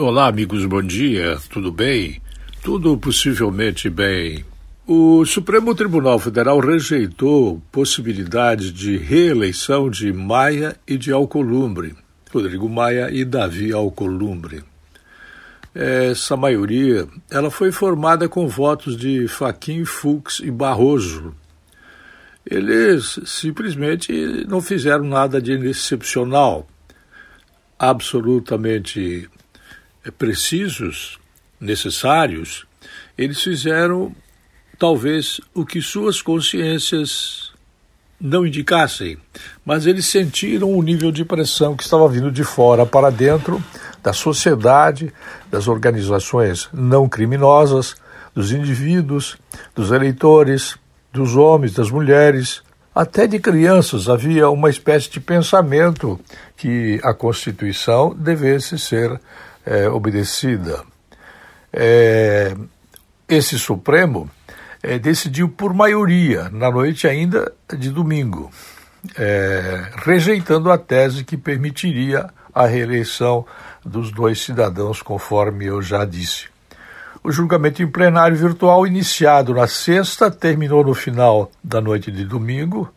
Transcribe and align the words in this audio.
Olá, 0.00 0.28
amigos, 0.28 0.64
bom 0.64 0.80
dia, 0.80 1.36
tudo 1.50 1.70
bem? 1.70 2.22
Tudo 2.62 2.96
possivelmente 2.96 3.90
bem. 3.90 4.42
O 4.86 5.26
Supremo 5.26 5.74
Tribunal 5.74 6.18
Federal 6.18 6.58
rejeitou 6.58 7.60
possibilidades 7.70 8.72
de 8.72 8.96
reeleição 8.96 9.90
de 9.90 10.10
Maia 10.10 10.74
e 10.88 10.96
de 10.96 11.12
Alcolumbre, 11.12 11.94
Rodrigo 12.32 12.66
Maia 12.66 13.10
e 13.12 13.26
Davi 13.26 13.74
Alcolumbre. 13.74 14.64
Essa 15.74 16.34
maioria 16.34 17.06
ela 17.30 17.50
foi 17.50 17.70
formada 17.70 18.26
com 18.26 18.48
votos 18.48 18.96
de 18.96 19.28
Faquim, 19.28 19.84
Fux 19.84 20.40
e 20.42 20.50
Barroso. 20.50 21.34
Eles 22.50 23.20
simplesmente 23.26 24.10
não 24.48 24.62
fizeram 24.62 25.04
nada 25.04 25.42
de 25.42 25.52
excepcional, 25.52 26.66
absolutamente 27.78 29.28
precisos, 30.16 31.18
necessários, 31.60 32.66
eles 33.18 33.42
fizeram 33.42 34.14
talvez 34.78 35.40
o 35.54 35.66
que 35.66 35.82
suas 35.82 36.22
consciências 36.22 37.50
não 38.20 38.46
indicassem, 38.46 39.18
mas 39.64 39.86
eles 39.86 40.06
sentiram 40.06 40.72
o 40.72 40.82
nível 40.82 41.10
de 41.10 41.24
pressão 41.24 41.74
que 41.74 41.82
estava 41.82 42.06
vindo 42.08 42.30
de 42.30 42.44
fora 42.44 42.84
para 42.84 43.10
dentro 43.10 43.62
da 44.02 44.12
sociedade, 44.12 45.12
das 45.50 45.68
organizações 45.68 46.68
não 46.72 47.08
criminosas, 47.08 47.96
dos 48.34 48.52
indivíduos, 48.52 49.36
dos 49.74 49.90
eleitores, 49.90 50.76
dos 51.12 51.34
homens, 51.34 51.72
das 51.72 51.90
mulheres, 51.90 52.62
até 52.94 53.26
de 53.26 53.38
crianças. 53.38 54.08
Havia 54.08 54.48
uma 54.50 54.70
espécie 54.70 55.10
de 55.10 55.20
pensamento 55.20 56.20
que 56.56 57.00
a 57.02 57.12
Constituição 57.14 58.14
devesse 58.14 58.78
ser 58.78 59.20
é, 59.64 59.88
obedecida. 59.88 60.82
É, 61.72 62.54
esse 63.28 63.58
Supremo 63.58 64.28
é, 64.82 64.98
decidiu 64.98 65.48
por 65.48 65.72
maioria, 65.72 66.48
na 66.50 66.70
noite 66.70 67.06
ainda 67.06 67.52
de 67.76 67.90
domingo, 67.90 68.50
é, 69.16 69.90
rejeitando 70.04 70.70
a 70.70 70.78
tese 70.78 71.24
que 71.24 71.36
permitiria 71.36 72.30
a 72.52 72.66
reeleição 72.66 73.46
dos 73.84 74.10
dois 74.10 74.40
cidadãos, 74.40 75.00
conforme 75.00 75.66
eu 75.66 75.80
já 75.80 76.04
disse. 76.04 76.48
O 77.22 77.30
julgamento 77.30 77.82
em 77.82 77.86
plenário 77.86 78.36
virtual, 78.36 78.86
iniciado 78.86 79.54
na 79.54 79.66
sexta, 79.66 80.30
terminou 80.30 80.82
no 80.82 80.94
final 80.94 81.50
da 81.62 81.80
noite 81.80 82.10
de 82.10 82.24
domingo, 82.24 82.92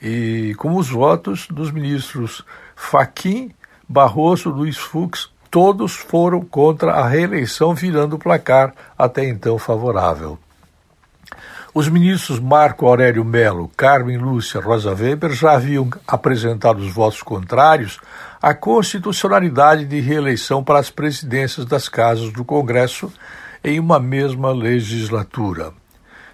e 0.00 0.54
com 0.58 0.76
os 0.76 0.88
votos 0.88 1.48
dos 1.48 1.70
ministros 1.70 2.44
Faquim 2.74 3.50
Barroso, 3.88 4.50
Luiz 4.50 4.76
Fux, 4.76 5.30
todos 5.50 5.94
foram 5.94 6.40
contra 6.40 6.92
a 6.92 7.06
reeleição, 7.06 7.74
virando 7.74 8.16
o 8.16 8.18
placar 8.18 8.74
até 8.98 9.28
então 9.28 9.58
favorável. 9.58 10.38
Os 11.72 11.88
ministros 11.90 12.40
Marco 12.40 12.86
Aurélio 12.86 13.22
Melo, 13.22 13.70
Carmen 13.76 14.16
Lúcia 14.16 14.60
Rosa 14.60 14.94
Weber 14.94 15.32
já 15.32 15.52
haviam 15.52 15.90
apresentado 16.08 16.78
os 16.78 16.90
votos 16.90 17.22
contrários 17.22 18.00
à 18.40 18.54
constitucionalidade 18.54 19.84
de 19.84 20.00
reeleição 20.00 20.64
para 20.64 20.78
as 20.78 20.88
presidências 20.88 21.66
das 21.66 21.86
casas 21.86 22.32
do 22.32 22.46
Congresso 22.46 23.12
em 23.62 23.78
uma 23.78 24.00
mesma 24.00 24.52
legislatura. 24.52 25.70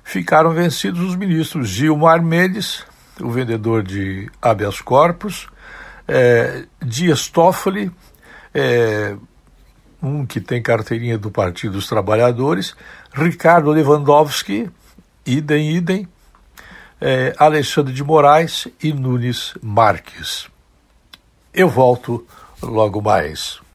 Ficaram 0.05 0.51
vencidos 0.51 1.01
os 1.01 1.17
ministros 1.17 1.69
Gilmar 1.69 2.23
Mendes, 2.23 2.85
o 3.21 3.29
vendedor 3.29 3.83
de 3.83 4.31
habeas 4.41 4.81
corpus, 4.81 5.49
é, 6.15 6.65
Dias 6.85 7.29
Toffoli, 7.29 7.91
é, 8.53 9.17
um 10.03 10.27
que 10.27 10.43
tem 10.43 10.61
carteirinha 10.61 11.17
do 11.17 11.31
Partido 11.31 11.73
dos 11.73 11.87
Trabalhadores, 11.87 12.77
Ricardo 13.15 13.71
Lewandowski, 13.71 14.69
idem, 15.25 15.71
idem, 15.75 16.07
é, 17.01 17.35
Alexandre 17.39 17.95
de 17.95 18.05
Moraes 18.05 18.69
e 18.83 18.93
Nunes 18.93 19.55
Marques. 19.63 20.49
Eu 21.55 21.71
volto 21.71 22.27
logo 22.63 23.01
mais. 23.01 23.63